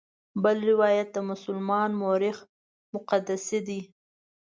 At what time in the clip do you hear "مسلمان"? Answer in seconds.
1.31-1.89